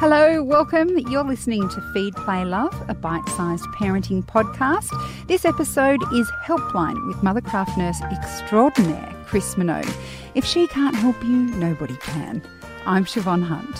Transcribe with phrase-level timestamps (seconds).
[0.00, 0.96] Hello, welcome.
[0.96, 4.88] You're listening to Feed, Play, Love, a bite sized parenting podcast.
[5.26, 9.92] This episode is Helpline with Mothercraft nurse extraordinaire Chris Minogue.
[10.36, 12.48] If she can't help you, nobody can.
[12.86, 13.76] I'm Siobhan Hunt.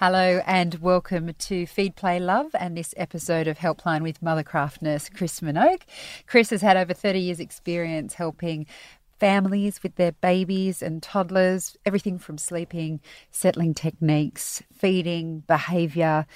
[0.00, 5.10] Hello and welcome to Feed Play Love and this episode of Helpline with Mothercraft nurse
[5.10, 5.82] Chris Minogue.
[6.26, 8.66] Chris has had over 30 years experience helping
[9.18, 13.00] families with their babies and toddlers, everything from sleeping,
[13.30, 16.26] settling techniques, feeding, behaviour,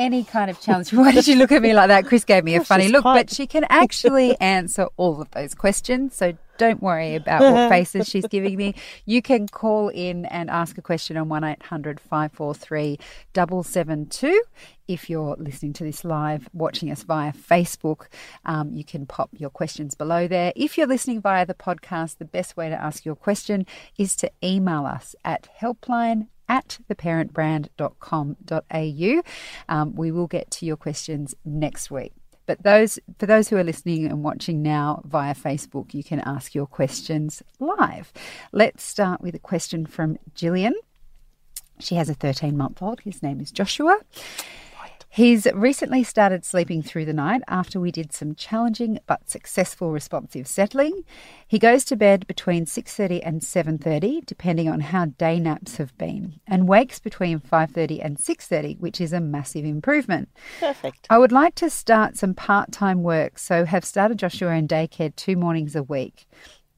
[0.00, 0.92] any kind of challenge.
[0.92, 2.06] Why did you look at me like that?
[2.06, 6.16] Chris gave me a funny look, but she can actually answer all of those questions.
[6.16, 8.74] So don't worry about what faces she's giving me.
[9.04, 12.98] You can call in and ask a question on 1 800 543
[13.34, 14.42] 772.
[14.88, 18.06] If you're listening to this live, watching us via Facebook,
[18.44, 20.52] um, you can pop your questions below there.
[20.56, 23.66] If you're listening via the podcast, the best way to ask your question
[23.98, 29.22] is to email us at helpline at theparentbrand.com.au.
[29.68, 32.12] Um, we will get to your questions next week.
[32.46, 36.52] But those for those who are listening and watching now via Facebook, you can ask
[36.52, 38.12] your questions live.
[38.50, 40.74] Let's start with a question from Gillian.
[41.78, 43.02] She has a 13 month old.
[43.02, 43.96] His name is Joshua.
[45.12, 50.46] He's recently started sleeping through the night after we did some challenging but successful responsive
[50.46, 51.02] settling.
[51.48, 56.38] He goes to bed between 6:30 and 7:30 depending on how day naps have been
[56.46, 60.28] and wakes between 5:30 and 6:30 which is a massive improvement.
[60.60, 61.08] Perfect.
[61.10, 65.34] I would like to start some part-time work so have started Joshua in daycare 2
[65.34, 66.28] mornings a week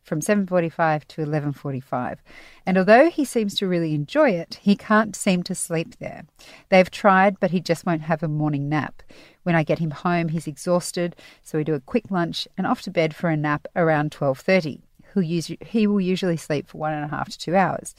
[0.02, 2.18] from 7:45 to 11:45.
[2.66, 6.24] And although he seems to really enjoy it, he can't seem to sleep there.
[6.68, 9.02] They've tried, but he just won't have a morning nap.
[9.42, 12.82] When I get him home, he's exhausted, so we do a quick lunch and off
[12.82, 14.80] to bed for a nap around 12:30.
[15.12, 17.94] He'll use, he will usually sleep for one and a half to two hours.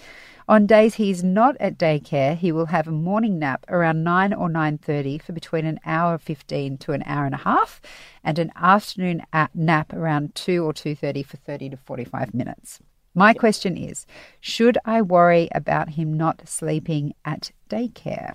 [0.48, 4.50] On days he's not at daycare, he will have a morning nap around 9 or
[4.50, 7.82] 9.30 for between an hour 15 to an hour and a half
[8.24, 12.80] and an afternoon uh, nap around 2 or 2.30 for 30 to 45 minutes.
[13.16, 14.06] My question is,
[14.42, 18.34] should I worry about him not sleeping at daycare?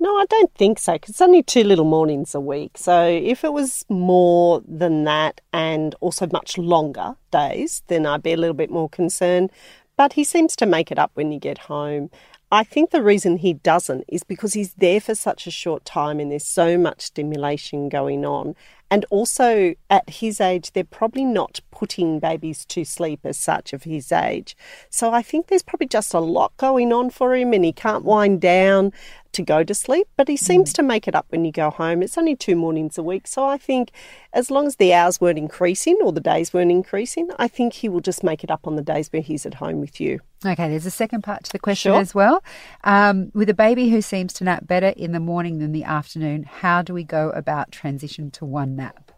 [0.00, 2.76] No, I don't think so because it's only two little mornings a week.
[2.76, 8.32] So if it was more than that and also much longer days, then I'd be
[8.32, 9.50] a little bit more concerned.
[9.96, 12.10] But he seems to make it up when you get home.
[12.52, 16.20] I think the reason he doesn't is because he's there for such a short time
[16.20, 18.54] and there's so much stimulation going on.
[18.90, 23.82] And also, at his age, they're probably not putting babies to sleep as such of
[23.82, 24.56] his age.
[24.88, 28.04] So I think there's probably just a lot going on for him and he can't
[28.04, 28.92] wind down
[29.34, 30.76] to go to sleep, but he seems mm.
[30.76, 32.02] to make it up when you go home.
[32.02, 33.26] It's only two mornings a week.
[33.26, 33.92] So I think
[34.32, 37.88] as long as the hours weren't increasing or the days weren't increasing, I think he
[37.88, 40.20] will just make it up on the days where he's at home with you.
[40.44, 42.00] Okay, there's a second part to the question sure.
[42.00, 42.42] as well.
[42.84, 46.44] Um, with a baby who seems to nap better in the morning than the afternoon,
[46.44, 49.12] how do we go about transition to one nap?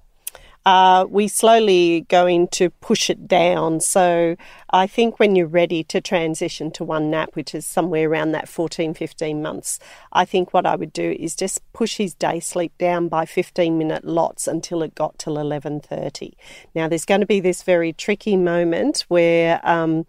[0.67, 3.79] Uh, we slowly going to push it down.
[3.79, 4.35] So
[4.71, 8.49] I think when you're ready to transition to one nap, which is somewhere around that
[8.49, 9.79] 14, 15 months,
[10.13, 13.79] I think what I would do is just push his day sleep down by 15
[13.79, 16.33] minute lots until it got till 11.30.
[16.75, 20.05] Now there's going to be this very tricky moment where um,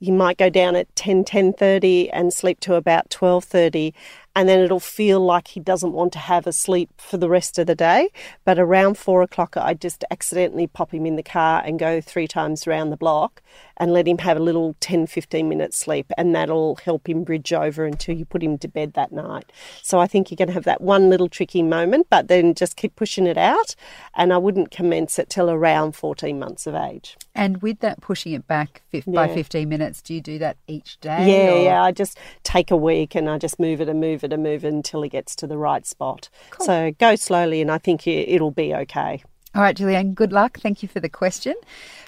[0.00, 3.92] you might go down at 10, 10.30 and sleep to about 12.30
[4.36, 7.58] and then it'll feel like he doesn't want to have a sleep for the rest
[7.58, 8.10] of the day.
[8.44, 12.28] But around four o'clock, I just accidentally pop him in the car and go three
[12.28, 13.42] times around the block
[13.76, 17.52] and let him have a little 10, 15 minute sleep, and that'll help him bridge
[17.52, 19.50] over until you put him to bed that night.
[19.82, 22.76] So I think you're going to have that one little tricky moment, but then just
[22.76, 23.74] keep pushing it out.
[24.14, 27.16] And I wouldn't commence it till around 14 months of age.
[27.34, 29.02] And with that pushing it back yeah.
[29.06, 31.30] by 15 minutes, do you do that each day?
[31.30, 31.62] Yeah, or?
[31.62, 31.82] yeah.
[31.82, 34.64] I just take a week and I just move it and move it and move
[34.64, 36.28] until he gets to the right spot.
[36.50, 36.66] Cool.
[36.66, 39.22] So go slowly, and I think it'll be okay.
[39.52, 40.60] All right, Julianne, good luck.
[40.60, 41.56] Thank you for the question.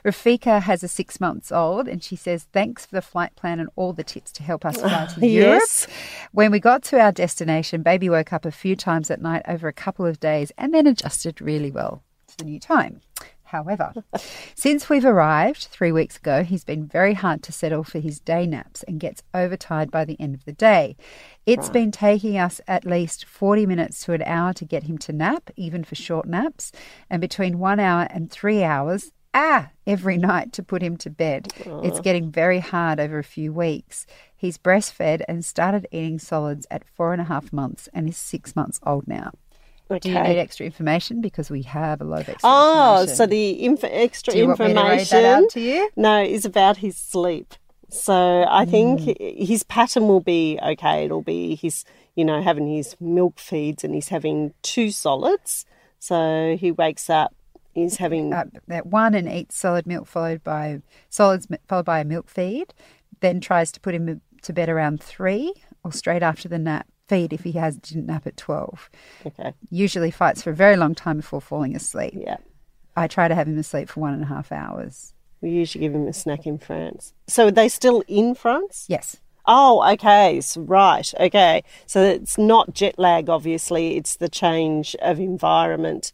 [0.05, 3.69] Rafika has a six months old and she says, Thanks for the flight plan and
[3.75, 5.61] all the tips to help us fly to Europe.
[5.61, 5.89] Yes.
[6.31, 9.67] When we got to our destination, baby woke up a few times at night over
[9.67, 13.01] a couple of days and then adjusted really well to the new time.
[13.53, 13.93] However,
[14.55, 18.47] since we've arrived three weeks ago, he's been very hard to settle for his day
[18.47, 20.97] naps and gets overtired by the end of the day.
[21.45, 21.73] It's right.
[21.75, 25.51] been taking us at least 40 minutes to an hour to get him to nap,
[25.55, 26.73] even for short naps,
[27.11, 31.53] and between one hour and three hours ah, every night to put him to bed.
[31.85, 34.07] It's getting very hard over a few weeks.
[34.35, 38.57] He's breastfed and started eating solids at four and a half months and is six
[38.57, 39.33] months old now.
[39.93, 40.09] Okay.
[40.09, 43.65] Do you need extra information because we have a lot of extra oh, so the
[43.65, 45.91] inf- extra information want me to read that out to you?
[45.97, 47.55] No, is about his sleep.
[47.89, 49.47] So I think mm.
[49.47, 51.05] his pattern will be okay.
[51.05, 51.85] It'll be he's
[52.15, 55.67] you know having his milk feeds and he's having two solids.
[55.99, 57.35] So he wakes up,
[57.75, 60.81] he's having uh, that one and eats solid milk followed by
[61.11, 62.73] solids followed by a milk feed.
[63.21, 65.53] Then tries to put him to bed around three
[65.85, 68.89] or straight after the nap feed if he has didn't nap at twelve.
[69.27, 69.53] Okay.
[69.71, 72.15] Usually fights for a very long time before falling asleep.
[72.17, 72.39] Yeah.
[72.97, 75.13] I try to have him asleep for one and a half hours.
[75.43, 77.13] We usually give him a snack in France.
[77.27, 78.87] So are they still in France?
[78.89, 79.17] Yes.
[79.45, 80.41] Oh, okay.
[80.41, 81.13] So, right.
[81.21, 81.65] Okay.
[81.85, 83.97] So it's not jet lag, obviously.
[83.97, 86.13] It's the change of environment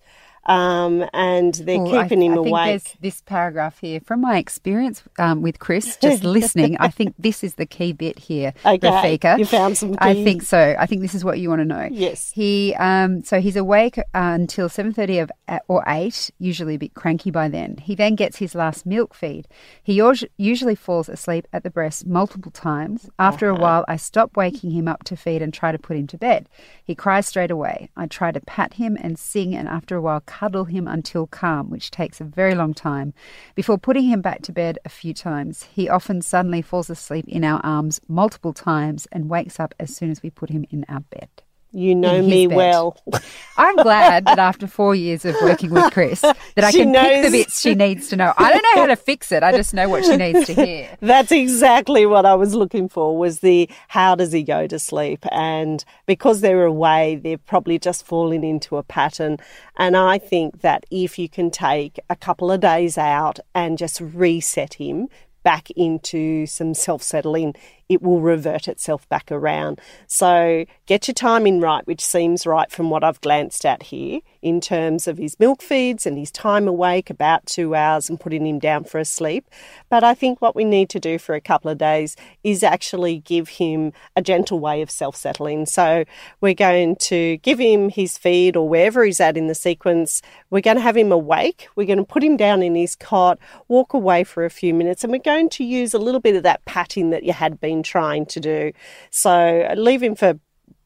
[0.48, 2.66] um, and they're well, keeping I, him I think awake.
[2.66, 6.76] There's this paragraph here from my experience um, with Chris, just listening.
[6.80, 8.78] I think this is the key bit here, okay.
[9.18, 9.38] Rafika.
[9.38, 9.96] You found some.
[9.98, 10.74] I think so.
[10.78, 11.88] I think this is what you want to know.
[11.90, 12.32] Yes.
[12.32, 16.78] He um, so he's awake uh, until seven thirty of uh, or eight, usually a
[16.78, 17.76] bit cranky by then.
[17.76, 19.48] He then gets his last milk feed.
[19.82, 20.02] He
[20.38, 23.10] usually falls asleep at the breast multiple times.
[23.18, 23.58] After uh-huh.
[23.58, 26.18] a while, I stop waking him up to feed and try to put him to
[26.18, 26.48] bed.
[26.82, 27.90] He cries straight away.
[27.96, 31.68] I try to pat him and sing, and after a while cuddle him until calm,
[31.68, 33.12] which takes a very long time.
[33.56, 37.42] Before putting him back to bed a few times, he often suddenly falls asleep in
[37.42, 41.00] our arms multiple times and wakes up as soon as we put him in our
[41.00, 41.28] bed.
[41.72, 42.56] You know me bed.
[42.56, 42.96] well.
[43.58, 47.06] I'm glad that after four years of working with Chris, that I she can knows.
[47.06, 48.32] pick the bits she needs to know.
[48.38, 49.42] I don't know how to fix it.
[49.42, 50.96] I just know what she needs to hear.
[51.00, 53.18] That's exactly what I was looking for.
[53.18, 55.26] Was the how does he go to sleep?
[55.32, 59.38] And because they're away, they're probably just falling into a pattern.
[59.76, 64.00] And I think that if you can take a couple of days out and just
[64.00, 65.08] reset him
[65.42, 67.54] back into some self settling,
[67.88, 69.80] it will revert itself back around.
[70.06, 74.60] So get your timing right, which seems right from what I've glanced at here in
[74.60, 78.58] terms of his milk feeds and his time awake, about two hours, and putting him
[78.58, 79.46] down for a sleep.
[79.88, 82.14] But I think what we need to do for a couple of days
[82.44, 85.66] is actually give him a gentle way of self settling.
[85.66, 86.04] So
[86.40, 90.22] we're going to give him his feed or wherever he's at in the sequence.
[90.50, 91.68] We're going to have him awake.
[91.74, 95.02] We're going to put him down in his cot, walk away for a few minutes,
[95.02, 97.77] and we're going to use a little bit of that patting that you had been
[97.78, 98.72] been trying to do.
[99.10, 100.38] So leave him for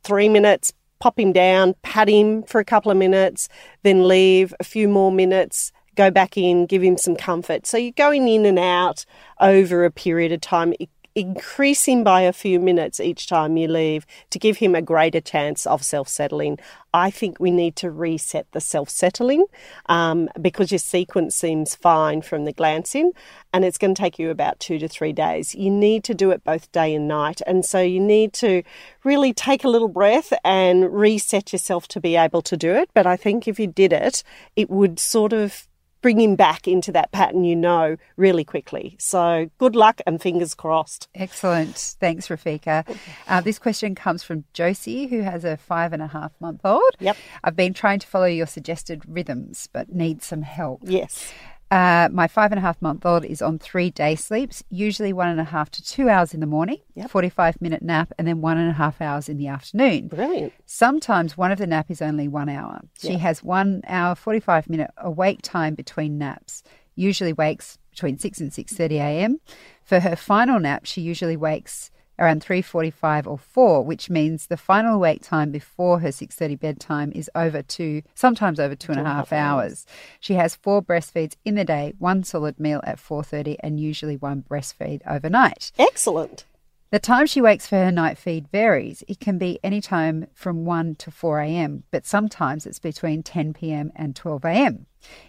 [0.05, 3.49] three minutes, pop him down, pat him for a couple of minutes,
[3.83, 7.67] then leave a few more minutes, go back in, give him some comfort.
[7.67, 9.05] So you're going in and out
[9.41, 10.75] over a period of time.
[10.79, 15.21] It increasing by a few minutes each time you leave to give him a greater
[15.21, 16.59] chance of self settling.
[16.95, 19.47] I think we need to reset the self settling
[19.87, 23.13] um, because your sequence seems fine from the glancing
[23.53, 25.55] and it's going to take you about two to three days.
[25.55, 27.41] You need to do it both day and night.
[27.47, 28.63] And so you need to
[29.05, 32.91] really take a little breath and reset yourself to be able to do it.
[32.95, 34.23] But I think if you did it,
[34.57, 35.67] it would sort of
[36.03, 38.97] bring him back into that pattern you know really quickly.
[38.99, 41.09] So good luck and fingers crossed.
[41.15, 41.97] Excellent.
[42.01, 42.85] Thanks, Rafika.
[43.29, 46.97] Uh, this question comes from Josie, who has a five and a half month old.
[47.01, 47.17] Yep.
[47.45, 50.81] I've been trying to follow your suggested rhythms, but need some help.
[50.85, 51.33] Yes.
[51.73, 55.29] Uh, my five and a half month old is on three day sleeps, usually one
[55.29, 57.09] and a half to two hours in the morning, yep.
[57.09, 60.09] 45 minute nap, and then one and a half hours in the afternoon.
[60.09, 60.53] Brilliant.
[60.67, 62.83] Sometimes one of the nap is only one hour.
[62.99, 63.21] She yep.
[63.21, 66.63] has one hour, 45 minute awake time between naps,
[66.95, 69.41] usually wakes between 6 and 6.30 a.m.
[69.83, 74.99] For her final nap, she usually wakes around 3.45 or 4 which means the final
[74.99, 79.33] wake time before her 6.30 bedtime is over two sometimes over two and a half
[79.33, 79.87] hours.
[80.21, 84.43] she has four breastfeeds in the day one solid meal at 4.30 and usually one
[84.43, 85.73] breastfeed overnight.
[85.79, 86.45] Excellent
[86.93, 89.03] the time she wakes for her night feed varies.
[89.09, 93.55] It can be any time from 1 to 4 a.m., but sometimes it's between 10
[93.55, 93.91] p.m.
[93.97, 94.87] and 12 a.m.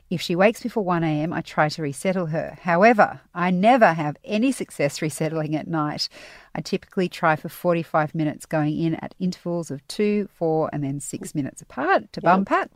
[0.10, 2.58] If she wakes before 1 a.m., I try to resettle her.
[2.64, 6.10] However, I never have any success resettling at night.
[6.54, 11.00] I typically try for 45 minutes going in at intervals of 2, 4, and then
[11.00, 12.72] 6 minutes apart to bum pat.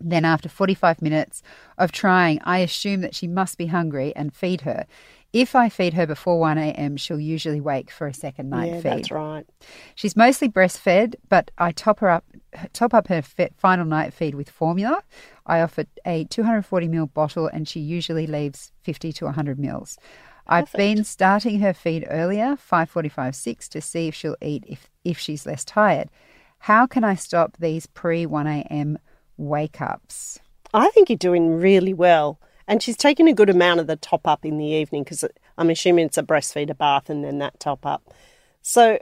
[0.00, 1.40] Then, after 45 minutes
[1.78, 4.86] of trying, I assume that she must be hungry and feed her.
[5.32, 8.80] If I feed her before 1 a.m., she'll usually wake for a second night yeah,
[8.80, 8.84] feed.
[8.84, 9.46] That's right.
[9.94, 12.24] She's mostly breastfed, but I top her up,
[12.74, 13.22] top up her
[13.56, 15.02] final night feed with formula.
[15.46, 19.96] I offer a 240 ml bottle, and she usually leaves 50 to 100 mils.
[20.46, 25.18] I've been starting her feed earlier, 5:45, 6, to see if she'll eat if if
[25.18, 26.10] she's less tired.
[26.58, 28.98] How can I stop these pre 1 a.m.
[29.36, 30.40] wake ups?
[30.74, 32.38] I think you're doing really well.
[32.72, 35.26] And she's taken a good amount of the top up in the evening because
[35.58, 38.14] I'm assuming it's a breastfeeder bath and then that top up.
[38.62, 38.98] So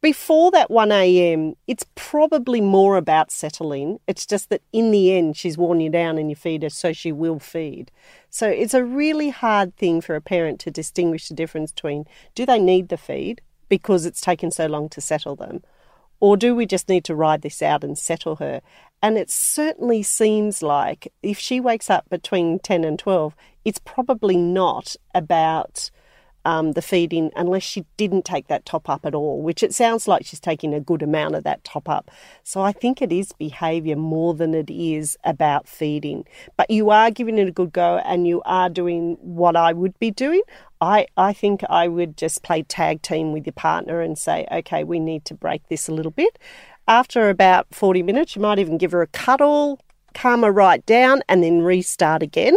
[0.00, 4.00] before that 1 a.m., it's probably more about settling.
[4.08, 6.92] It's just that in the end, she's worn you down and you feed her, so
[6.92, 7.92] she will feed.
[8.30, 12.04] So it's a really hard thing for a parent to distinguish the difference between
[12.34, 15.62] do they need the feed because it's taken so long to settle them,
[16.20, 18.60] or do we just need to ride this out and settle her?
[19.02, 23.34] And it certainly seems like if she wakes up between 10 and 12,
[23.64, 25.90] it's probably not about
[26.44, 30.08] um, the feeding unless she didn't take that top up at all, which it sounds
[30.08, 32.10] like she's taking a good amount of that top up.
[32.44, 36.24] So I think it is behaviour more than it is about feeding.
[36.56, 39.98] But you are giving it a good go and you are doing what I would
[39.98, 40.42] be doing.
[40.80, 44.82] I, I think I would just play tag team with your partner and say, okay,
[44.82, 46.38] we need to break this a little bit.
[46.88, 49.80] After about 40 minutes, you might even give her a cuddle,
[50.14, 52.56] calm her right down, and then restart again.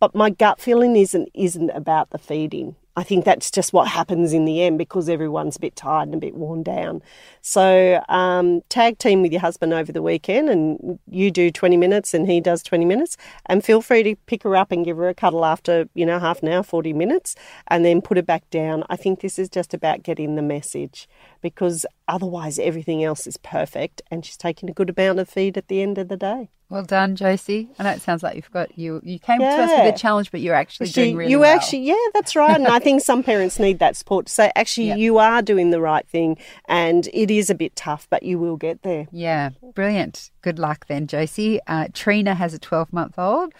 [0.00, 2.74] But my gut feeling isn't isn't about the feeding.
[2.94, 6.14] I think that's just what happens in the end because everyone's a bit tired and
[6.14, 7.02] a bit worn down.
[7.40, 12.12] So um, tag team with your husband over the weekend, and you do twenty minutes
[12.12, 15.08] and he does twenty minutes, and feel free to pick her up and give her
[15.08, 17.34] a cuddle after you know half an hour, forty minutes,
[17.68, 18.84] and then put her back down.
[18.90, 21.08] I think this is just about getting the message
[21.40, 25.68] because otherwise everything else is perfect, and she's taking a good amount of feed at
[25.68, 26.50] the end of the day.
[26.72, 27.68] Well done, Josie.
[27.78, 29.02] I know it sounds like you've got you.
[29.04, 29.56] You came yeah.
[29.56, 31.30] to us with a challenge, but you're actually she, doing really well.
[31.30, 31.54] you well.
[31.54, 32.56] actually, yeah, that's right.
[32.56, 34.98] and I think some parents need that support to say, actually, yep.
[34.98, 38.56] you are doing the right thing, and it is a bit tough, but you will
[38.56, 39.06] get there.
[39.12, 40.30] Yeah, brilliant.
[40.40, 41.60] Good luck then, Josie.
[41.66, 43.52] Uh, Trina has a 12 month old.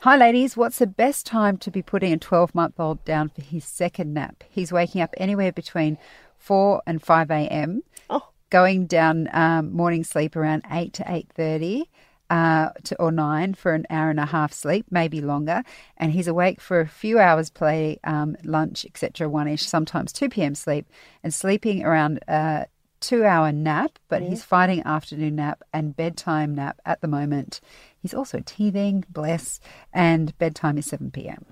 [0.00, 0.56] Hi, ladies.
[0.56, 4.14] What's the best time to be putting a 12 month old down for his second
[4.14, 4.44] nap?
[4.48, 5.98] He's waking up anywhere between
[6.44, 7.82] 4 and 5 a.m.
[8.10, 8.28] Oh.
[8.50, 11.84] Going down um, morning sleep around 8 to 8.30
[12.30, 15.62] uh, to, or nine for an hour and a half sleep, maybe longer,
[15.96, 20.28] and he's awake for a few hours play, um, lunch, etc., one ish, sometimes two
[20.28, 20.54] p.m.
[20.54, 20.86] sleep,
[21.22, 22.66] and sleeping around a
[23.00, 23.98] two hour nap.
[24.08, 27.60] But he's fighting afternoon nap and bedtime nap at the moment.
[28.00, 29.60] He's also teething, bless,
[29.92, 31.44] and bedtime is seven p.m.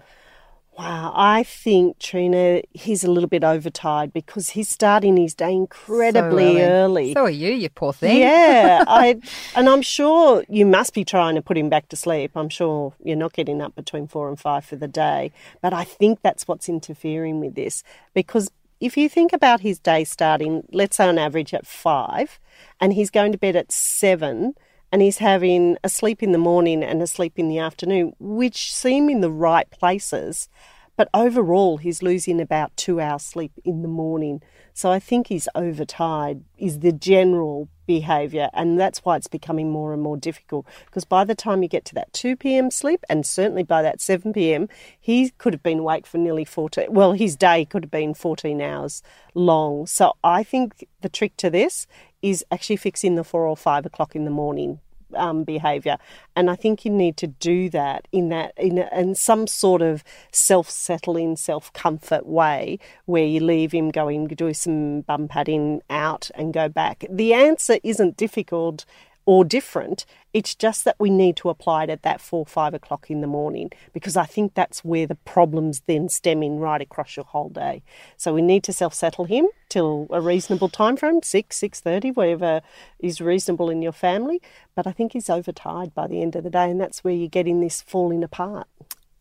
[0.82, 6.56] Wow, I think Trina, he's a little bit overtired because he's starting his day incredibly
[6.56, 6.62] so early.
[6.62, 7.12] early.
[7.12, 8.18] So are you, you poor thing.
[8.18, 9.20] Yeah, I
[9.54, 12.32] and I'm sure you must be trying to put him back to sleep.
[12.34, 15.84] I'm sure you're not getting up between four and five for the day, but I
[15.84, 20.96] think that's what's interfering with this because if you think about his day starting, let's
[20.96, 22.40] say on average at five,
[22.80, 24.54] and he's going to bed at seven
[24.92, 28.72] and he's having a sleep in the morning and a sleep in the afternoon, which
[28.72, 30.48] seem in the right places.
[30.96, 34.42] But overall, he's losing about two hours sleep in the morning.
[34.74, 38.50] So I think he's overtired, is the general behaviour.
[38.52, 40.66] And that's why it's becoming more and more difficult.
[40.86, 42.70] Because by the time you get to that 2 p.m.
[42.70, 44.68] sleep, and certainly by that 7 p.m.,
[45.00, 48.60] he could have been awake for nearly 14, well, his day could have been 14
[48.60, 49.02] hours
[49.34, 49.86] long.
[49.86, 51.86] So I think the trick to this
[52.20, 54.80] is actually fixing the four or five o'clock in the morning
[55.14, 55.98] um, behaviour,
[56.34, 60.02] and I think you need to do that in that in, in some sort of
[60.32, 66.30] self settling, self comfort way, where you leave him going do some bum padding out
[66.34, 67.04] and go back.
[67.10, 68.84] The answer isn't difficult
[69.26, 70.04] or different.
[70.32, 73.26] It's just that we need to apply it at that four, five o'clock in the
[73.26, 77.50] morning because I think that's where the problems then stem in right across your whole
[77.50, 77.82] day.
[78.16, 82.10] So we need to self settle him till a reasonable time frame, six, six thirty,
[82.10, 82.62] whatever
[82.98, 84.40] is reasonable in your family.
[84.74, 87.28] But I think he's overtired by the end of the day, and that's where you're
[87.28, 88.66] getting this falling apart.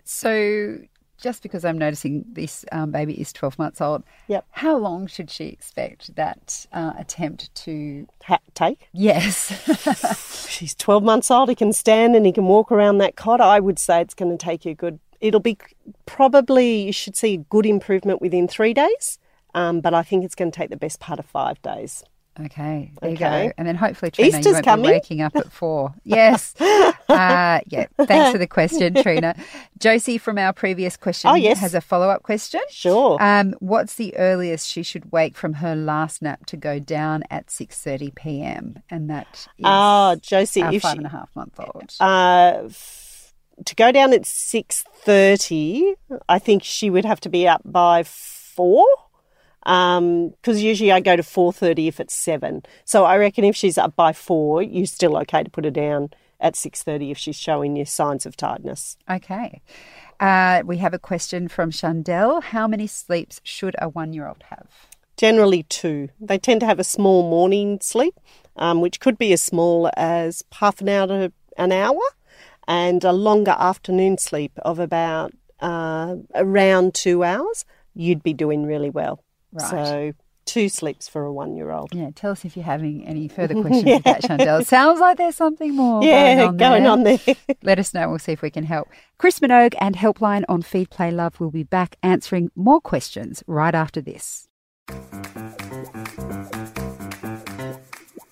[0.04, 0.80] So
[1.22, 4.46] just because I'm noticing this um, baby is 12 months old, yep.
[4.52, 8.90] how long should she expect that uh, attempt to ha- take?
[8.92, 10.48] Yes.
[10.50, 11.50] She's 12 months old.
[11.50, 13.40] He can stand and he can walk around that cot.
[13.40, 15.58] I would say it's going to take you a good, it'll be
[16.06, 19.20] probably, you should see a good improvement within three days.
[19.54, 22.04] Um, but I think it's going to take the best part of five days.
[22.40, 23.12] Okay, there okay.
[23.12, 23.54] you go.
[23.58, 24.86] And then hopefully, Trina, Easter's you won't coming.
[24.86, 25.94] be waking up at four.
[26.06, 26.56] Yes.
[26.62, 27.88] uh, yeah.
[27.98, 29.36] Thanks for the question, Trina.
[29.80, 31.60] Josie from our previous question oh, yes.
[31.60, 32.62] has a follow up question.
[32.70, 33.22] Sure.
[33.22, 37.48] Um, what's the earliest she should wake from her last nap to go down at
[37.48, 38.82] 6.30 p.m.?
[38.90, 41.94] And that is oh, Josie, our if five she, and a half month old.
[42.00, 43.34] Uh, f-
[43.66, 45.96] to go down at 6.30,
[46.30, 48.86] I think she would have to be up by four
[49.64, 52.64] because um, usually I go to 4.30 if it's 7.
[52.84, 56.10] So I reckon if she's up by 4, you're still okay to put her down
[56.40, 58.98] at 6.30 if she's showing you signs of tiredness.
[59.10, 59.62] Okay.
[60.20, 62.42] Uh, we have a question from Chandel.
[62.42, 64.68] How many sleeps should a one-year-old have?
[65.18, 66.10] Generally two.
[66.20, 68.20] They tend to have a small morning sleep,
[68.56, 72.02] um, which could be as small as half an hour to an hour,
[72.68, 77.66] and a longer afternoon sleep of about uh, around two hours.
[77.94, 79.24] You'd be doing really well.
[79.54, 79.70] Right.
[79.70, 80.14] So
[80.46, 81.94] two sleeps for a one year old.
[81.94, 83.96] Yeah, tell us if you're having any further questions yeah.
[83.98, 84.66] about Chantel.
[84.66, 86.92] Sounds like there's something more yeah, going on going there.
[86.92, 87.56] On there.
[87.64, 88.10] Let us know.
[88.10, 88.90] We'll see if we can help.
[89.18, 93.76] Chris Minogue and Helpline on Feed Play Love will be back answering more questions right
[93.76, 94.48] after this.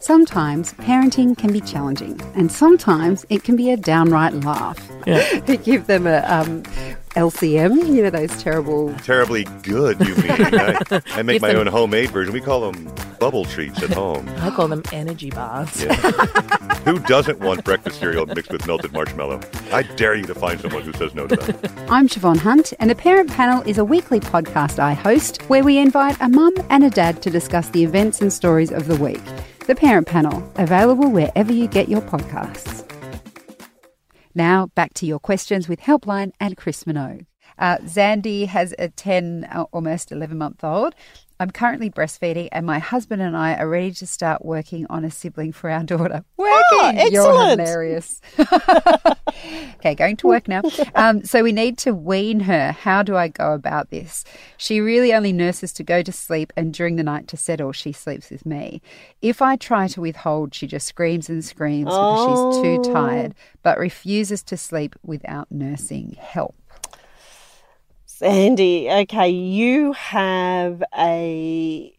[0.02, 4.90] Sometimes parenting can be challenging, and sometimes it can be a downright laugh.
[5.06, 5.40] Yeah.
[5.64, 6.64] Give them a um,
[7.12, 8.94] LCM, you know, those terrible.
[9.00, 10.26] Terribly good, you mean?
[10.32, 12.34] I, I make my own homemade version.
[12.34, 14.28] We call them bubble treats at home.
[14.38, 15.84] I call them energy bars.
[15.84, 15.94] Yeah.
[16.86, 19.42] who doesn't want breakfast cereal mixed with melted marshmallow?
[19.72, 21.72] I dare you to find someone who says no to that.
[21.90, 25.78] I'm Siobhan Hunt, and the Parent Panel is a weekly podcast I host where we
[25.78, 29.22] invite a mum and a dad to discuss the events and stories of the week.
[29.68, 32.89] The Parent Panel, available wherever you get your podcasts.
[34.36, 37.26] Now, back to your questions with Helpline and Chris Minogue.
[37.58, 40.94] Uh, Zandy has a 10, uh, almost 11 month old.
[41.42, 45.12] I'm currently breastfeeding, and my husband and I are ready to start working on a
[45.12, 46.26] sibling for our daughter.
[46.36, 47.00] Working!
[47.00, 48.20] Oh, You're hilarious.
[49.76, 50.62] okay, going to work now.
[50.96, 52.74] Um, so we need to wean her.
[52.74, 54.26] How do I go about this?
[54.58, 57.92] She really only nurses to go to sleep, and during the night to settle, she
[57.94, 58.82] sleeps with me.
[59.22, 62.94] If I try to withhold, she just screams and screams because she's too Oh.
[62.94, 66.56] tired, but refuses to sleep without nursing help.
[68.20, 71.94] Sandy, okay, you have a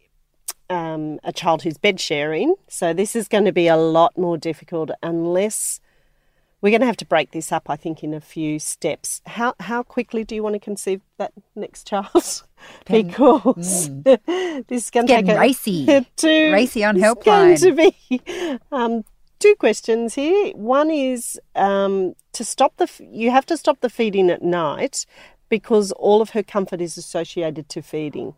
[0.69, 4.37] um, a child who's bed sharing, so this is going to be a lot more
[4.37, 5.81] difficult unless
[6.61, 7.71] we're going to have to break this up.
[7.71, 9.23] I think in a few steps.
[9.25, 12.13] How how quickly do you want to conceive that next child?
[12.85, 15.87] because this is going to a, racy.
[16.17, 19.07] two, Racy on it's going to be um,
[19.39, 20.53] two questions here.
[20.53, 22.91] One is um, to stop the.
[23.11, 25.07] You have to stop the feeding at night
[25.51, 28.35] because all of her comfort is associated to feeding.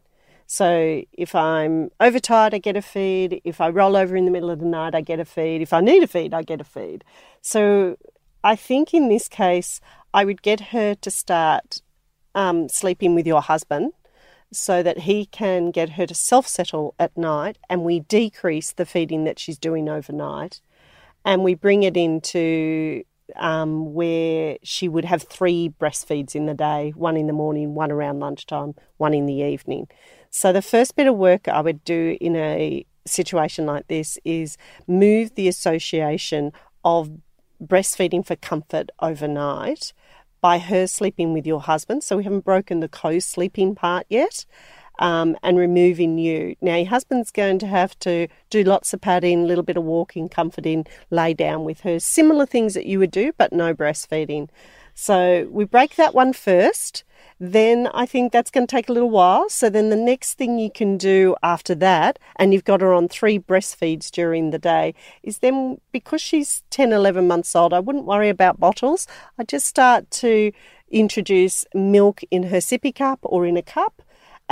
[0.46, 3.40] So if I'm overtired, I get a feed.
[3.44, 5.62] If I roll over in the middle of the night, I get a feed.
[5.62, 7.04] If I need a feed, I get a feed.
[7.40, 7.96] So
[8.42, 9.80] I think in this case,
[10.12, 11.80] I would get her to start
[12.34, 13.92] um, sleeping with your husband
[14.52, 18.84] so that he can get her to self settle at night and we decrease the
[18.84, 20.60] feeding that she's doing overnight
[21.24, 23.02] and we bring it into
[23.36, 27.90] um, where she would have three breastfeeds in the day one in the morning, one
[27.90, 29.88] around lunchtime, one in the evening.
[30.30, 34.56] So, the first bit of work I would do in a situation like this is
[34.86, 36.52] move the association
[36.84, 37.10] of
[37.62, 39.92] breastfeeding for comfort overnight
[40.40, 42.02] by her sleeping with your husband.
[42.02, 44.44] So we haven't broken the co sleeping part yet.
[44.98, 46.54] Um, and removing you.
[46.60, 49.82] Now, your husband's going to have to do lots of padding, a little bit of
[49.82, 51.98] walking, comforting, lay down with her.
[51.98, 54.48] Similar things that you would do, but no breastfeeding.
[54.94, 57.04] So we break that one first.
[57.40, 59.48] Then I think that's going to take a little while.
[59.48, 63.08] So then the next thing you can do after that, and you've got her on
[63.08, 68.04] three breastfeeds during the day, is then because she's 10, 11 months old, I wouldn't
[68.04, 69.06] worry about bottles.
[69.38, 70.52] I just start to
[70.90, 74.02] introduce milk in her sippy cup or in a cup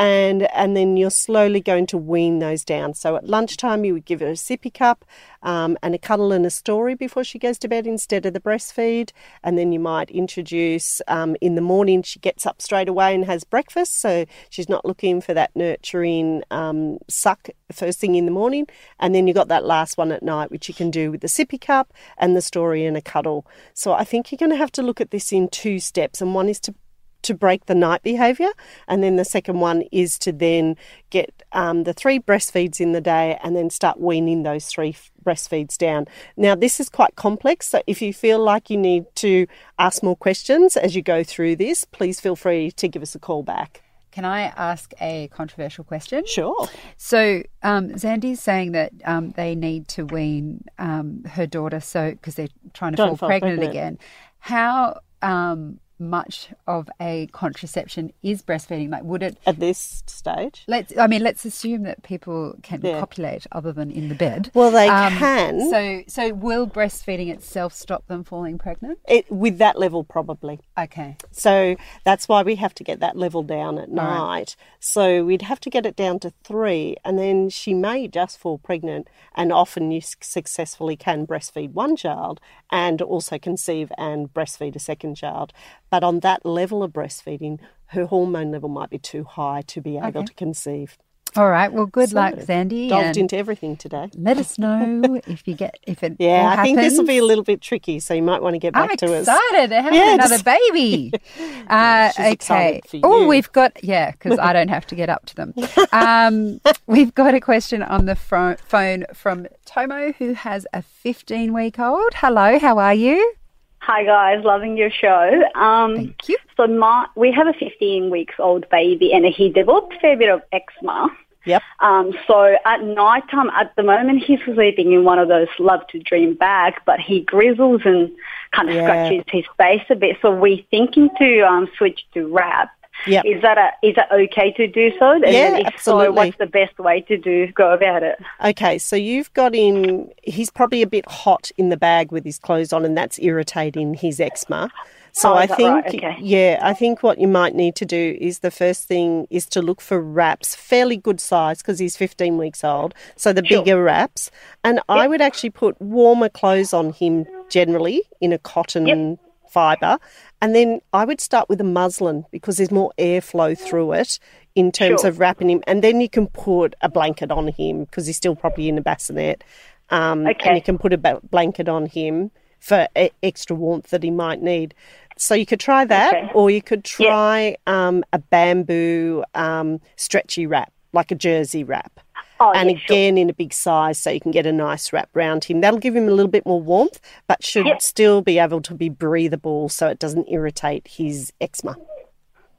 [0.01, 2.95] and and then you're slowly going to wean those down.
[2.95, 5.05] So at lunchtime, you would give her a sippy cup
[5.43, 8.41] um, and a cuddle and a story before she goes to bed instead of the
[8.41, 9.11] breastfeed.
[9.45, 13.27] And then you might introduce um, in the morning, she gets up straight away and
[13.27, 18.33] has breakfast, so she's not looking for that nurturing um, suck first thing in the
[18.33, 18.69] morning.
[19.01, 21.29] And then you've got that last one at night, which you can do with the
[21.29, 23.47] sippy cup and the story and a cuddle.
[23.75, 26.35] So I think you're going to have to look at this in two steps, and
[26.35, 26.75] one is to
[27.23, 28.51] to break the night behaviour,
[28.89, 30.77] and then the second one is to then
[31.11, 35.11] get um, the three breastfeeds in the day and then start weaning those three f-
[35.25, 36.07] breastfeeds down.
[36.37, 39.47] Now, this is quite complex, so if you feel like you need to
[39.79, 43.19] ask more questions as you go through this, please feel free to give us a
[43.19, 43.83] call back.
[44.13, 46.25] Can I ask a controversial question?
[46.27, 46.69] Sure.
[46.97, 52.35] So, um, Zandy's saying that um, they need to wean um, her daughter so because
[52.35, 53.71] they're trying to Don't fall, fall pregnant, pregnant.
[53.71, 53.99] again.
[54.41, 58.91] How um, much of a contraception is breastfeeding?
[58.91, 59.37] Like, would it?
[59.47, 60.65] At this stage.
[60.67, 60.97] Let's.
[60.99, 62.99] I mean, let's assume that people can Yeah.
[62.99, 64.51] copulate other than in the bed.
[64.55, 65.71] Well, they Um, can.
[65.71, 68.99] So, so will breastfeeding itself stop them falling pregnant?
[69.07, 70.61] It, with that level, probably.
[70.79, 71.17] Okay.
[71.31, 73.95] So that's why we have to get that level down at Right.
[73.97, 74.57] night.
[74.79, 78.59] So we'd have to get it down to three, and then she may just fall
[78.59, 79.09] pregnant.
[79.35, 85.17] And often you successfully can breastfeed one child and also conceive and breastfeed a second
[85.17, 85.53] child.
[85.91, 89.97] But on that level of breastfeeding, her hormone level might be too high to be
[89.97, 90.25] able Okay.
[90.25, 90.97] to conceive.
[91.37, 91.73] All right.
[91.73, 92.89] Well, good So, luck, Sandy.
[92.89, 94.11] Delved and into everything today.
[94.17, 96.17] let us know if you get if it.
[96.19, 98.59] Yeah, I think this will be a little bit tricky, so you might want to
[98.59, 99.29] get back I'm to us.
[99.29, 101.13] excited to have Yeah, another just- baby.
[101.71, 102.33] Uh, okay.
[102.33, 105.55] excited Oh, we've got yeah, because I don't have to get up to them.
[105.93, 111.53] Um, we've got a question on the fro- phone from Tomo, who has a 15
[111.53, 112.11] week old.
[112.17, 113.35] Hello, how are you?
[113.83, 115.43] Hi guys, loving your show.
[115.55, 116.37] Um, Thank you.
[116.57, 120.29] so my, we have a 15 weeks old baby and he developed a fair bit
[120.29, 121.09] of eczema.
[121.47, 121.63] Yep.
[121.81, 125.81] Um, so at night time, at the moment, he's sleeping in one of those love
[125.89, 128.11] to dream bags, but he grizzles and
[128.53, 128.83] kind of Yeah.
[128.85, 130.19] scratches his face a bit.
[130.21, 132.71] So we're thinking to um, switch to wrap.
[133.07, 133.25] Yep.
[133.25, 135.13] Is that a, is that okay to do so?
[135.13, 136.07] And Yeah, if absolutely.
[136.07, 138.19] so, what's the best way to do go about it?
[138.45, 142.39] Okay, so you've got him, he's probably a bit hot in the bag with his
[142.39, 144.71] clothes on, and that's irritating his eczema.
[145.13, 145.95] So Oh, I think, right?
[145.95, 146.17] Okay.
[146.21, 149.61] yeah, I think what you might need to do is the first thing is to
[149.61, 152.95] look for wraps, fairly good size because he's 15 weeks old.
[153.17, 153.63] So the Sure.
[153.65, 154.31] bigger wraps.
[154.63, 159.99] And I would actually put warmer clothes on him generally in a cotton fibre.
[160.43, 164.19] And then I would start with a muslin because there's more airflow through it
[164.55, 165.11] in terms Sure.
[165.11, 165.63] of wrapping him.
[165.67, 168.81] And then you can put a blanket on him because he's still probably in a
[168.81, 169.45] bassinet.
[169.91, 170.99] Um, And you can put a
[171.31, 172.89] blanket on him for
[173.23, 174.75] extra warmth that he might need.
[175.17, 176.31] So you could try that, Okay.
[176.35, 182.01] or you could try um, a bamboo um, stretchy wrap, like a jersey wrap.
[182.43, 182.95] Oh, and yeah, sure.
[182.97, 185.61] again, in a big size, so you can get a nice wrap round him.
[185.61, 186.99] That'll give him a little bit more warmth,
[187.29, 187.83] but should Yep.
[187.83, 191.77] still be able to be breathable so it doesn't irritate his eczema.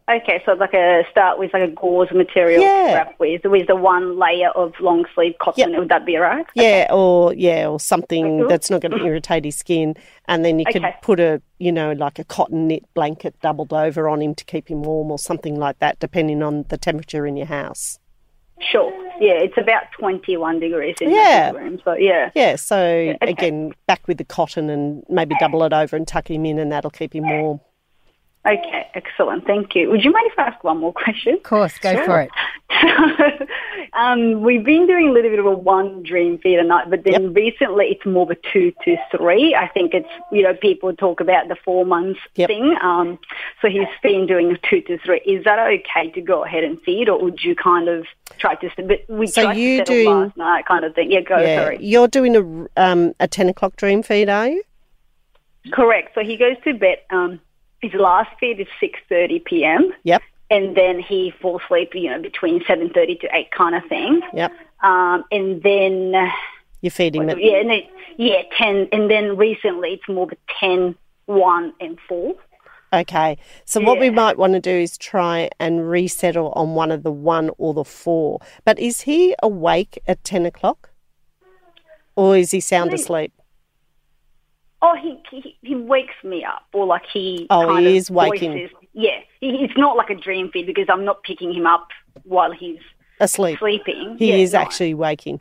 [0.09, 2.87] Okay, so like a start with like a gauze material Yeah.
[2.87, 5.71] to wrap with, with the one layer of long sleeve cotton.
[5.71, 5.79] Yep.
[5.79, 6.45] Would that be all right?
[6.53, 9.95] Yeah, or yeah, or something that's not going to irritate his skin,
[10.27, 10.95] and then you could Okay.
[11.01, 14.69] put a, you know, like a cotton knit blanket doubled over on him to keep
[14.69, 17.97] him warm, or something like that, depending on the temperature in your house.
[18.69, 18.91] Sure.
[19.19, 21.51] Yeah, it's about 21 degrees in Yeah.
[21.51, 21.81] the room.
[21.83, 22.31] So, yeah.
[22.35, 23.17] Yeah, so okay.
[23.21, 26.71] again, back with the cotton and maybe double it over and tuck him in, and
[26.71, 27.59] that'll keep him warm.
[28.45, 29.45] Okay, excellent.
[29.45, 29.89] Thank you.
[29.91, 31.35] Would you mind if I ask one more question?
[31.35, 32.29] Of course, go for it.
[33.93, 37.03] Um, we've been doing a little bit of a one dream feed a night, but
[37.03, 39.53] then recently it's more of a two to three.
[39.53, 42.47] I think it's, you know, people talk about the four months Yep.
[42.47, 42.75] thing.
[42.81, 43.19] Um,
[43.61, 45.19] so he's been doing a two to three.
[45.25, 48.05] Is that okay to go ahead and feed, or would you kind of
[48.37, 51.11] try to, but we So tried you to settle doing- last night kind of thing.
[51.11, 51.77] Yeah, go, yeah, sorry.
[51.81, 54.63] you're doing a um, a ten o'clock dream feed, are you?
[55.73, 56.15] Correct.
[56.15, 56.99] So he goes to bed.
[57.09, 57.41] Um,
[57.81, 59.91] his last feed is six thirty p.m.
[60.03, 60.21] Yep,
[60.51, 61.95] and then he falls asleep.
[61.95, 64.21] You know, between seven thirty to eight, kind of thing.
[64.33, 64.51] yep.
[64.83, 66.31] Um, and then
[66.81, 67.81] You feed him at yeah, and then,
[68.17, 68.87] yeah, ten.
[68.91, 70.95] And then recently it's more of a 10,
[71.27, 72.33] 1, and four.
[72.93, 73.37] Okay.
[73.65, 77.11] So what we might want to do is try and resettle on one of the
[77.11, 78.39] one or the four.
[78.65, 80.89] But is he awake at ten o'clock,
[82.17, 83.31] or is he sound asleep?
[84.81, 87.47] Oh, he, he he wakes me up, or like he.
[87.49, 88.51] Oh, kind he is waking.
[88.51, 91.87] voices- Yeah, it's not like a dream feed because I'm not picking him up
[92.23, 92.79] while he's
[93.19, 93.59] Asleep.
[93.59, 94.15] sleeping.
[94.19, 94.59] He Yeah, is no.
[94.59, 95.39] actually waking.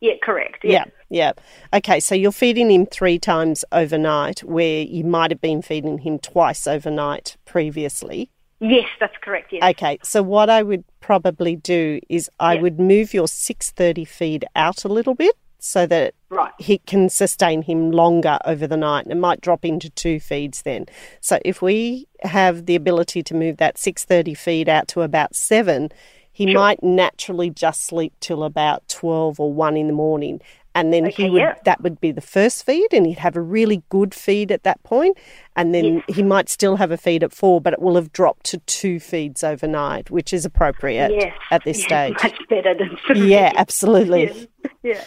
[0.00, 0.64] Yeah, correct.
[0.64, 1.32] Yeah, yeah.
[1.72, 6.18] Okay, so you're feeding him three times overnight, where you might have been feeding him
[6.18, 8.28] twice overnight previously.
[8.58, 9.52] Yes, that's correct.
[9.52, 9.62] Yes.
[9.70, 12.60] Okay, so what I would probably do is I Yeah.
[12.62, 16.50] would move your six thirty feed out a little bit so that Right.
[16.58, 20.62] he can sustain him longer over the night and it might drop into two feeds
[20.62, 20.86] then.
[21.20, 25.90] So if we have the ability to move that 6:30 feed out to about 7,
[26.32, 30.40] he might naturally just sleep till about 12 or 1 in the morning
[30.74, 31.54] and then he would yeah.
[31.64, 34.82] that would be the first feed and he'd have a really good feed at that
[34.82, 35.14] point.
[35.16, 38.12] point and then he might still have a feed at 4 but it will have
[38.12, 41.34] dropped to two feeds overnight which is appropriate Yes.
[41.52, 42.14] at this yes, stage.
[42.22, 43.30] Much better than three.
[43.30, 44.24] Yeah, absolutely.
[44.24, 44.46] Yes.
[44.84, 45.00] Yeah.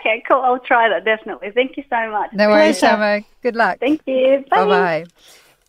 [0.00, 0.40] Okay, cool.
[0.42, 1.50] I'll try that definitely.
[1.50, 2.32] Thank you so much.
[2.32, 2.96] No worries, Pleasure.
[2.96, 3.24] Tomo.
[3.42, 3.78] Good luck.
[3.80, 4.44] Thank you.
[4.50, 4.64] Bye.
[4.64, 5.04] Bye bye.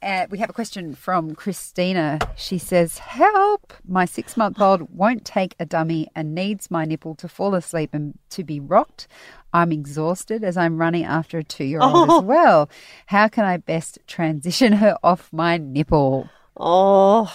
[0.02, 2.20] Uh, we have a question from Christina.
[2.38, 3.74] She says, Help!
[3.86, 7.90] My six month old won't take a dummy and needs my nipple to fall asleep
[7.94, 9.08] and to be rocked.
[9.54, 12.20] I'm exhausted as I'm running after a two year old Oh.
[12.20, 12.70] as well.
[13.08, 16.30] How can I best transition her off my nipple?
[16.56, 17.34] Oh,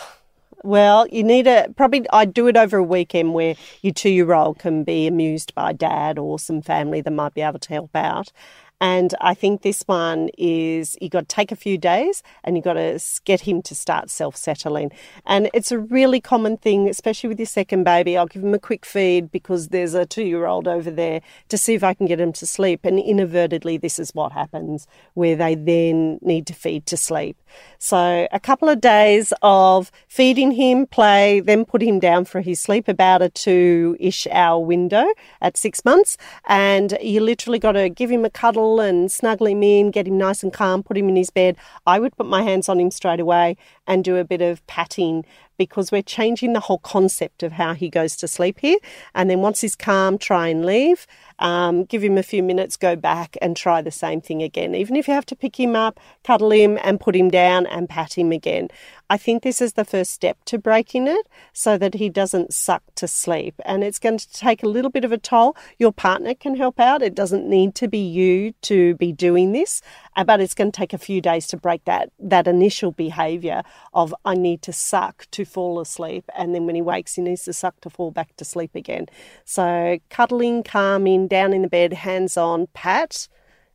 [0.64, 2.06] well, you need a probably.
[2.12, 5.72] I'd do it over a weekend where your two year old can be amused by
[5.72, 8.32] dad or some family that might be able to help out.
[8.80, 12.62] And I think this one is you got to take a few days and you
[12.62, 14.90] got to get him to start self settling.
[15.26, 18.16] And it's a really common thing, especially with your second baby.
[18.16, 21.56] I'll give him a quick feed because there's a two year old over there to
[21.56, 22.84] see if I can get him to sleep.
[22.84, 27.36] And inadvertently, this is what happens where they then need to feed to sleep.
[27.78, 32.60] So a couple of days of feeding him, play, then put him down for his
[32.60, 35.06] sleep about a two ish hour window
[35.40, 36.16] at six months.
[36.46, 40.18] And you literally got to give him a cuddle and snuggle him in, get him
[40.18, 41.56] nice and calm, put him in his bed.
[41.86, 45.24] I would put my hands on him straight away and do a bit of patting
[45.56, 48.78] because we're changing the whole concept of how he goes to sleep here.
[49.14, 51.06] And then once he's calm, try and leave.
[51.38, 54.74] Um, give him a few minutes, go back and try the same thing again.
[54.74, 57.88] Even if you have to pick him up, cuddle him, and put him down and
[57.88, 58.68] pat him again.
[59.10, 62.82] I think this is the first step to breaking it so that he doesn't suck
[62.94, 63.54] to sleep.
[63.64, 65.56] And it's going to take a little bit of a toll.
[65.78, 67.02] Your partner can help out.
[67.02, 69.82] It doesn't need to be you to be doing this,
[70.22, 74.14] but it's going to take a few days to break that, that initial behavior of
[74.24, 76.24] I need to suck to fall asleep.
[76.36, 79.06] And then when he wakes, he needs to suck to fall back to sleep again.
[79.44, 83.26] So cuddling, calming, down in the bed, hands on, pat,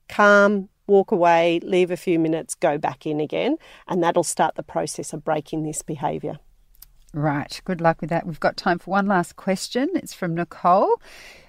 [0.07, 4.63] calm, walk away, leave a few minutes, go back in again, and that'll start the
[4.63, 6.39] process of breaking this behaviour.
[7.13, 7.59] Right.
[7.65, 8.27] Good luck with that.
[8.27, 9.89] We've got time for one last question.
[9.95, 11.01] It's from Nicole.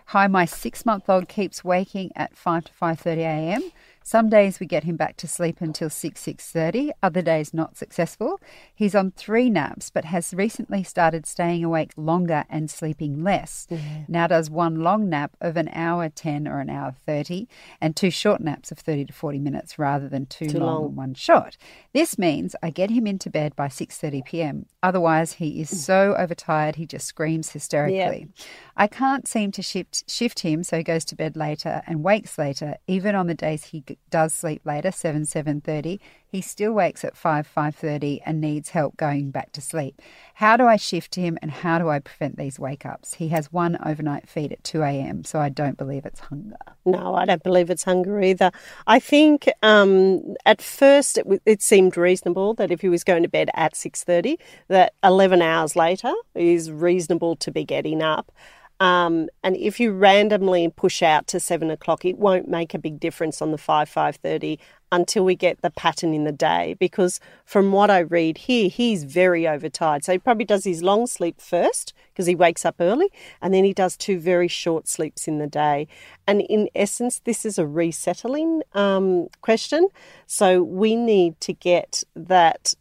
[0.06, 3.62] Hi, my six month old keeps waking at 5 to 5.30 a.m.
[4.02, 8.40] Some days we get him back to sleep until 6 6:30, other days not successful.
[8.74, 13.66] He's on 3 naps but has recently started staying awake longer and sleeping less.
[13.70, 14.02] Mm-hmm.
[14.08, 17.46] Now does one long nap of an hour 10 or an hour 30
[17.80, 20.84] and two short naps of 30 to 40 minutes rather than two Too long, long.
[20.86, 21.56] and one short.
[21.92, 24.66] This means I get him into bed by 6:30 p.m.
[24.82, 28.28] Otherwise he is so overtired he just screams hysterically.
[28.76, 32.38] I can't seem to shift shift him so he goes to bed later and wakes
[32.38, 37.16] later even on the days he does sleep later 7 7:30 he still wakes at
[37.16, 40.00] 5 5:30 and needs help going back to sleep
[40.34, 43.52] how do i shift him and how do i prevent these wake ups he has
[43.52, 47.42] one overnight feed at 2 a.m so i don't believe it's hunger No, I don't
[47.42, 48.50] believe it's hunger either.
[48.86, 53.22] I think um, at first it, w- it seemed reasonable that if he was going
[53.22, 58.32] to bed at six thirty, that eleven hours later is reasonable to be getting up.
[58.80, 62.98] Um, and if you randomly push out to seven o'clock, it won't make a big
[62.98, 64.58] difference on the five five thirty
[64.90, 66.74] until we get the pattern in the day.
[66.80, 70.04] Because from what I read here, he's very overtired.
[70.04, 73.12] So he probably does his long sleep first because he wakes up early,
[73.42, 75.86] and then he does two very short sleeps in the day.
[76.26, 79.88] And in essence, this is a resettling um, question.
[80.26, 82.74] So we need to get that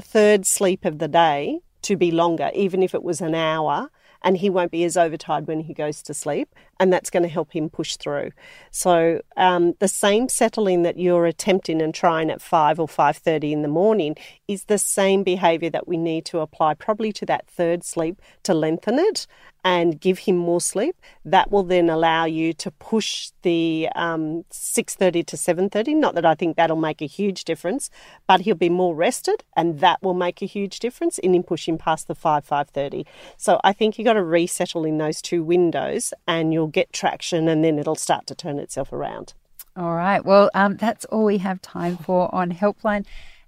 [0.00, 3.90] third sleep of the day to be longer, even if it was an hour,
[4.24, 7.28] and he won't be as overtired when he goes to sleep, and that's going to
[7.28, 8.30] help him push through.
[8.70, 13.52] So um, the same settling that you're attempting and trying at five or five thirty
[13.52, 14.16] in the morning
[14.48, 18.54] is the same behaviour that we need to apply probably to that third sleep to
[18.54, 19.26] lengthen it
[19.66, 20.94] and give him more sleep.
[21.24, 25.94] That will then allow you to push the um, six thirty to seven thirty.
[25.94, 27.88] Not that I think that'll make a huge difference,
[28.26, 31.78] but he'll be more rested, and that will make a huge difference in him pushing
[31.78, 33.06] past the five five thirty.
[33.36, 37.48] So I think you got to resettle in those two windows, and you'll get traction,
[37.48, 39.34] and then it'll start to turn itself around.
[39.76, 40.24] All right.
[40.24, 43.04] Well, um, that's all we have time for on Helpline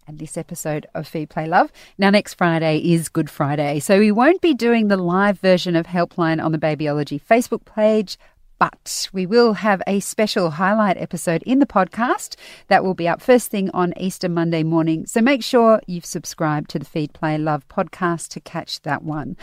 [0.08, 1.70] and this episode of Feed Play Love.
[1.98, 5.86] Now, next Friday is Good Friday, so we won't be doing the live version of
[5.86, 8.18] Helpline on the Babyology Facebook page.
[8.58, 12.36] But we will have a special highlight episode in the podcast
[12.68, 15.04] that will be up first thing on Easter Monday morning.
[15.06, 19.36] So make sure you've subscribed to the Feed Play Love podcast to catch that one.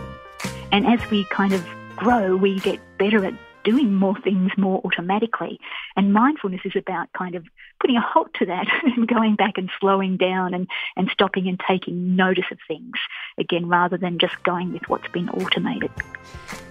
[0.72, 1.64] And as we kind of
[2.02, 3.34] grow, we get better at
[3.64, 5.58] doing more things more automatically.
[5.96, 7.44] And mindfulness is about kind of
[7.80, 11.60] putting a halt to that and going back and slowing down and, and stopping and
[11.68, 12.94] taking notice of things
[13.38, 15.90] again rather than just going with what's been automated.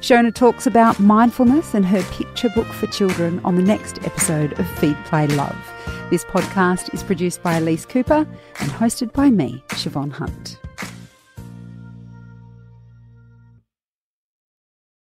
[0.01, 4.67] Shona talks about mindfulness and her picture book for children on the next episode of
[4.79, 5.55] Feed Play Love.
[6.09, 8.27] This podcast is produced by Elise Cooper
[8.59, 10.59] and hosted by me, Siobhan Hunt.